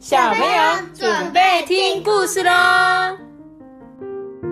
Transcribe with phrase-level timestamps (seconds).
[0.00, 0.56] 小朋友
[0.94, 2.50] 准备听故事喽。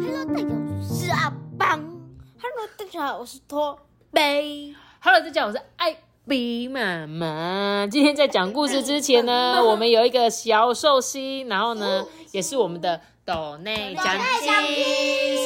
[0.00, 1.78] Hello，大家好，我是阿邦。
[2.40, 3.78] Hello，大家好，我是托
[4.10, 4.74] 贝。
[5.00, 7.86] Hello，大家好，我是艾比妈妈。
[7.86, 14.04] 今天在讲故事之前呢，我们有一个小寿星，然后呢，也是我们的斗内奖
[14.40, 14.52] 金。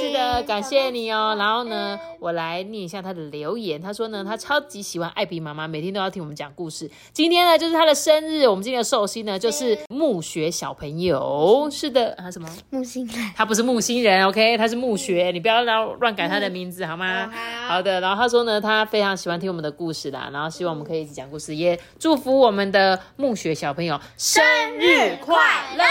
[0.00, 1.34] 是的，感谢你哦。
[1.38, 3.80] 然后呢，我来念一下他的留言。
[3.80, 6.90] 他说呢，他超级喜欢艾比妈妈，每天都要听我们讲故事。
[7.12, 11.68] 今天呢，就是他的生日，我们今天的寿星呢，就是木雪小朋友。
[11.70, 12.48] 是的，啊什么？
[12.70, 17.30] 木星人，他不是木星人，OK，他是木雪，你不要乱乱改他的名字好吗？
[17.68, 24.42] 好的，然后他说呢，他非常喜欢听我们的故事啦，然后希望我们可以一起讲故事，也祝福我们的木雪小朋友生
[24.78, 25.36] 日快
[25.76, 25.84] 乐，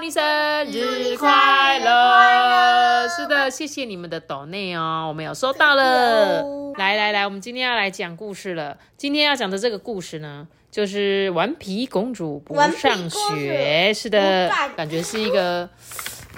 [0.00, 0.22] 你生
[0.66, 3.06] 日快乐。
[3.08, 6.42] 是的，谢谢你们的抖内哦，我们有收到了。
[6.78, 8.78] 来来来，我们今天要来讲故事了。
[8.96, 13.92] 今天要讲的这个故事呢，就是顽皮公主不上学。
[13.92, 15.68] 是的，感觉是一个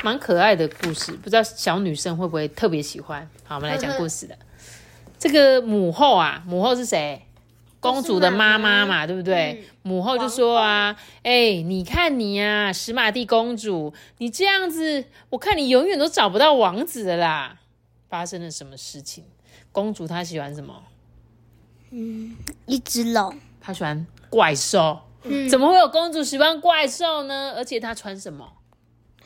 [0.02, 3.28] 蛮可爱的故事，不知道小女生会不会特别喜欢。
[3.44, 4.36] 好，我们来讲 故事的。
[5.20, 7.22] 这个母后啊，母后是谁？
[7.82, 9.64] 公主的妈妈嘛，对不对？
[9.82, 17.58] 母后就说啊，哎、你看你呀、史玛蒂公主，你这样子，我看你永远都找不到王子的啦。
[18.08, 19.24] 发生了什么事情？
[19.72, 20.84] 公主她喜欢什么？
[21.90, 25.00] 嗯一只龙，她喜欢怪兽。
[25.24, 27.52] 嗯怎么会有公主喜欢怪兽呢？
[27.56, 28.48] 而且她穿什么？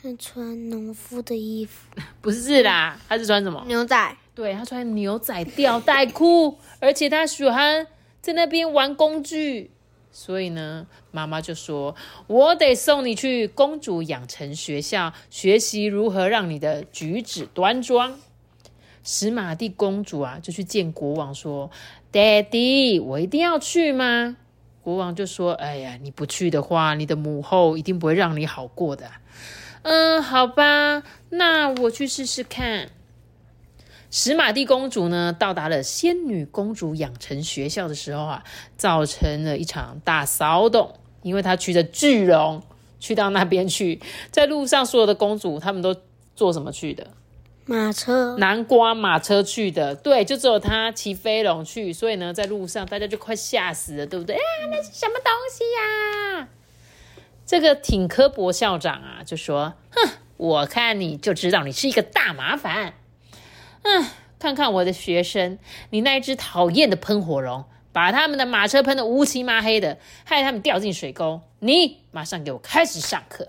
[0.01, 1.91] 她穿农夫的衣服，
[2.23, 3.63] 不是啦，她是穿什么？
[3.67, 4.17] 牛仔。
[4.35, 7.87] 对她穿牛仔吊带裤，而且她喜欢
[8.27, 9.71] 在那边玩工具。
[10.11, 11.95] 所以呢，妈妈就说
[12.27, 18.19] ：“我得送你去公主养成学校，学习如何让你的举止端庄。”
[19.05, 21.71] 史玛蒂公主啊，就去见国王说
[22.11, 24.37] 爹地我一定要去吗？”
[24.83, 29.09] 国王就说：“哎呀，你不去的话，你的母后一定不会让你好过的。”
[29.83, 32.91] 嗯，好吧，那我去试试看。
[34.19, 38.45] 史玛蒂公主呢，到达了仙女公主养成学校的时候啊，
[38.79, 42.63] 造成了一场大骚动，因为她骑着巨龙
[42.99, 44.01] 去到那边去，
[44.31, 45.95] 在路上所有的公主她们都
[46.35, 47.09] 坐什么去的？
[47.67, 54.37] 马车，南瓜马车去的，对，就只有她骑飞龙去，所以呢，在路上大家就快吓死了，对不对？
[54.37, 54.41] 啊，
[54.71, 55.63] 那是什么东西
[56.41, 56.49] 呀、
[57.45, 62.95] 这个挺科博校长啊，就说：“哼，我看你就知道你是一个大麻烦。
[63.89, 64.05] 嗯，
[64.41, 65.59] 看看我的学生，
[65.91, 71.41] 你那一只讨厌的喷火龙，把他们的马车喷得乌漆麻黑的，害他们掉进水沟。
[71.61, 73.49] 你马上给我开始上课。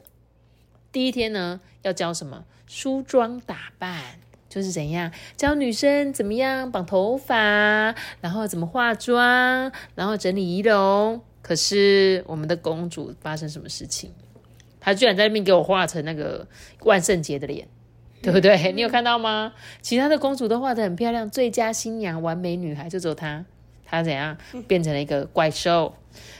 [0.91, 2.45] 第一天呢，要教什么？
[2.67, 11.21] 梳妆打扮，就是怎样教女生怎么样绑头发，然后怎么化妆，然后整理仪容。
[11.41, 14.11] 可是我们的公主发生什么事情？
[14.79, 16.47] 她居然在那边给我画成那个
[16.81, 17.67] 万圣节的脸。
[18.27, 18.73] 对不对？
[18.73, 19.53] 你有看到吗？
[19.81, 23.45] 其他的公主都画得很漂亮，最佳新娘、完美女孩，就只有她，
[23.85, 25.95] 她怎样变成了一个怪兽？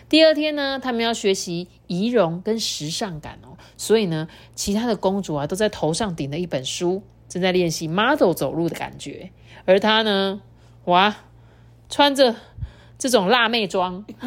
[0.10, 9.32] 第二天呢，他们要学习仪容跟时尚感哦，所以呢，其他的公主啊都在头上顶了一本书，正在练习 model 走路的感觉，
[9.64, 10.42] 而她呢，
[10.84, 11.16] 哇，
[11.90, 12.36] 穿着
[12.98, 14.04] 这种辣妹装，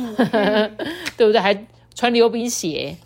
[1.18, 1.38] 对不对？
[1.38, 2.96] 还穿溜冰鞋。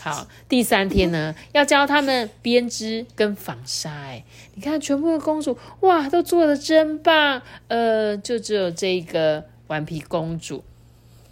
[0.00, 3.90] 好，第三天呢，要教他们编织跟纺纱。
[3.90, 7.42] 哎，你看，全部的公主哇，都做的真棒。
[7.68, 10.62] 呃，就只有这个顽皮公主，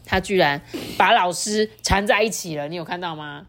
[0.05, 0.61] 她居然
[0.97, 2.69] 把老师缠在一起了。
[2.69, 3.47] 你有看到吗？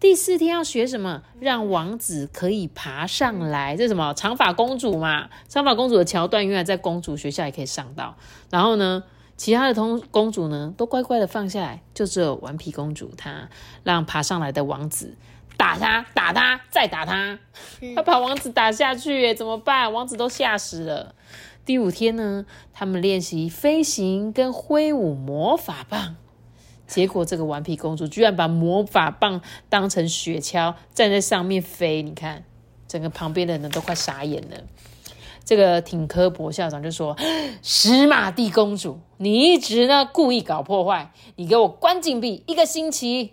[0.00, 1.22] 第四天要学什么？
[1.40, 4.12] 让王子可以爬上来，这什么？
[4.12, 5.30] 长发公主嘛。
[5.48, 8.14] 长发公主的桥段，原来在公主学校也可以上到。
[8.50, 9.02] 然后呢，
[9.36, 13.48] 其他的同公主呢，都乖乖的放下来，就只有顽皮公主她
[13.82, 15.16] 让爬上来的王子
[15.56, 17.38] 打他，打他，再打他，
[17.94, 19.92] 他把王子打下去，怎么办？
[19.92, 21.14] 王子都吓死了。
[21.64, 26.16] 第五天呢，他们练习飞行跟挥舞魔法棒。
[26.86, 29.40] 结果这个顽皮公主居然把魔法棒
[29.70, 32.02] 当成雪橇，站在上面飞。
[32.02, 32.44] 你看，
[32.86, 34.58] 整个旁边的人都快傻眼了。
[35.44, 37.16] 这个挺科博校长就说
[37.62, 43.32] ：“史玛蒂公主，你一直呢故意搞破坏，你给我关禁闭一个星期。”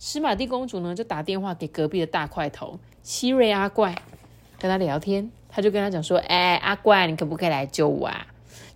[0.00, 3.94] 史玛蒂公主呢就打电话给隔壁的大块头希瑞阿怪，
[4.58, 5.30] 跟他聊天。
[5.52, 8.26] 他就跟他讲说：“哎、阿怪，你可不可以来救我啊？”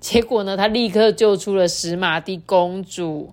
[0.00, 3.32] 结果呢，他立刻救出了史玛蒂公主。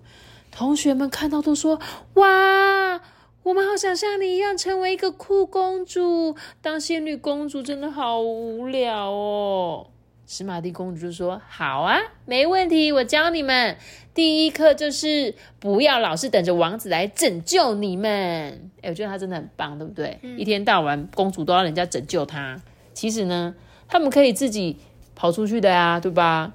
[0.50, 1.80] 同学们看到都说
[2.14, 3.00] ：“哇，
[3.44, 9.88] 我们好想像你一样成为一个酷公主，当仙女公主真的好无聊哦。”
[10.24, 13.76] 史玛蒂公主就说：“好啊，没问题，我教你们。
[14.14, 20.18] 第一课就是不要老是等着王子来拯救你们。”哎，我觉得她真的很棒，对不对？
[20.38, 22.62] 一天到晚公主都要人家拯救她，
[22.94, 23.56] 其实呢，
[23.88, 24.76] 他们可以自己
[25.16, 26.52] 跑出去的呀，对吧？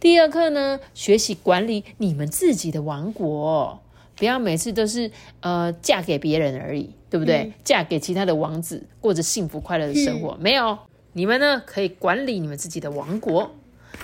[0.00, 3.80] 第二课呢，学习管理你们自己的王国，
[4.20, 7.54] 不要每次都是呃嫁给别人而已，对不对？
[7.64, 10.78] 嫁给其他的王子，过着幸福快乐的生活，没有。
[11.14, 13.56] 你们呢，可以管理你们自己的王国。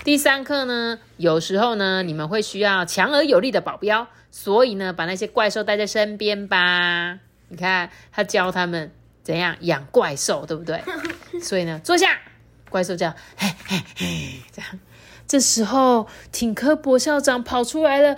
[0.03, 7.19] 第三课呢，有时候呢，你们会需要强而有力的保镖，所以呢，把那些怪兽带在身边吧。
[7.49, 8.91] 你看，他教他们
[9.21, 10.81] 怎样养怪兽，对不对？
[11.39, 12.17] 所以呢，坐下，
[12.71, 14.07] 怪兽叫嘿嘿嘿，
[14.51, 14.79] 这样。
[15.27, 18.15] 这时候，挺科博校长跑出来了。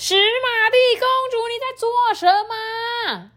[0.00, 3.32] 史玛蒂公主，你在做什么？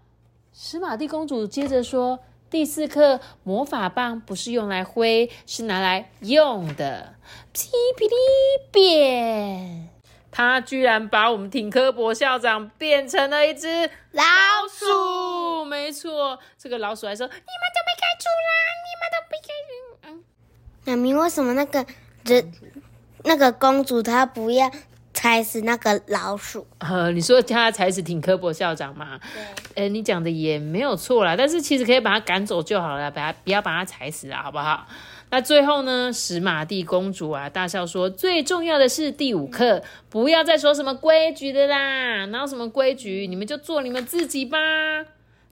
[0.54, 2.20] 史玛蒂公主接着说。
[2.52, 7.16] 第四课，魔法棒不是用来挥，是拿来用的。
[7.52, 8.16] 噼噼哩
[8.72, 9.90] 变，
[10.30, 14.24] 他居然把我们挺科博校长变成了一只老
[14.70, 15.66] 鼠。
[15.66, 17.42] 没错，这个老鼠还说：“你们
[17.74, 18.52] 都没开除啦，
[18.86, 19.74] 你们都没开除。”
[20.06, 20.24] 嗯，
[20.86, 21.84] 小明，为什么那个
[22.26, 22.54] 人
[23.24, 24.70] 那个公主她不要？
[25.22, 26.66] 踩死那个老鼠？
[26.80, 29.20] 呃，你说叫他踩死挺科博校长嘛？
[29.76, 34.88] 对，哎，你讲的也没有错啦，但是其实可以把他赶走就好了，把他不要把他踩死了，好不好？
[35.30, 43.28] 那最后呢，史玛蒂公主啊大笑说：“最重要的是第五课，不要再说什么规矩的啦，哪有什么规矩？
[43.28, 44.58] 你们就做你们自己吧。”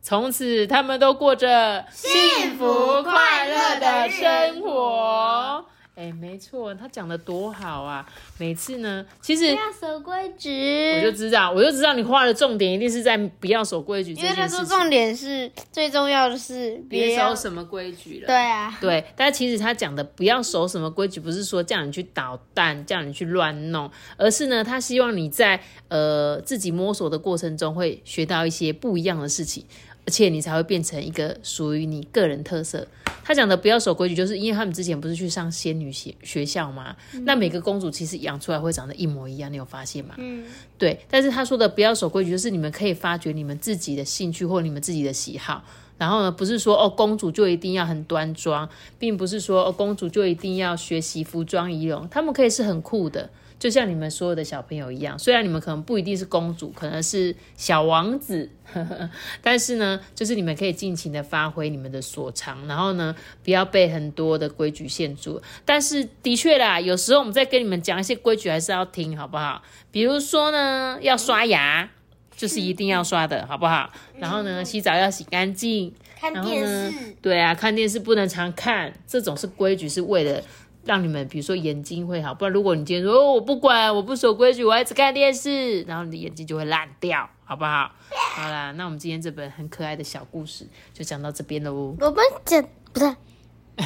[0.02, 5.64] 从此，他们都过着幸福快乐的生活。
[6.00, 8.06] 哎，没错，他讲的多好啊！
[8.38, 14.14] 每次呢，其实不要守规矩，我就知道，我就知道你画的重点一定是在不要守规矩。
[14.14, 18.28] 因为他说重点是最重要的是别守什么规矩了。
[18.28, 25.60] 对啊，对，但其实他讲的不要守什么规矩，不是说叫你去捣蛋，叫你去乱弄，而是呢，他希望你在
[25.90, 29.66] 呃自己摸索的过程中会学到一些不一样的事情。
[30.06, 32.88] 而且你才会变成一个属于你个人特色。
[33.24, 36.96] 他讲的不要守规矩，就是因为他们之前不是去上仙女学学校吗？
[37.26, 40.16] 那每个公主其实养出来会长得一模一样，你有发现吗？
[40.18, 40.46] 嗯，
[40.80, 41.00] 对。
[41.08, 45.64] 但是他说的不要守规矩，就是你们可以发掘你们自己的兴趣或你们自己的喜好。
[46.00, 48.68] 然后呢，不是说哦，公主就一定要很端庄，
[48.98, 53.30] 并不是说哦，公主就一定要学习服装仪容，他们可以是很酷的。
[53.60, 58.50] 就像你们所有的小朋友一样，虽然你们可能不一定是公主，可能是小王子，
[59.44, 63.14] 但是呢，就是你们可以尽情的发挥你们的所长，然后呢，
[63.44, 65.42] 不要被很多的规矩限住。
[65.66, 69.62] 但是的确啦，有时候我们在跟你们讲一些规矩，还是要听，好不好？
[69.92, 71.90] 比如说呢，要刷牙，
[72.38, 73.92] 就是一定要刷的，好不好？
[74.18, 75.94] 然后呢，洗澡要洗干净。
[76.18, 77.16] 看电视。
[77.22, 80.42] 对啊，看电视不能常看，这种是规矩，是为了。
[80.86, 87.92] 让你们比如说眼睛会好，不然如果你今天说哦我不管我不守规矩，我一直看电视，然后你的眼睛就会烂掉，好不好？
[88.36, 91.96] 好啦，那我们今天这本很可爱的小故事就讲到这边喽。
[92.00, 93.16] 我们讲不是，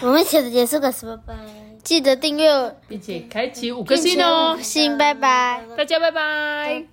[0.01, 1.35] 我们写的结束个什么拜？
[1.83, 6.85] 记得订阅并且开启五颗星哦，星拜拜，大家拜拜。